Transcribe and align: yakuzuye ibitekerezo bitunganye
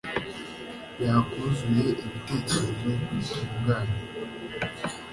yakuzuye 1.03 1.85
ibitekerezo 2.05 2.91
bitunganye 3.07 3.99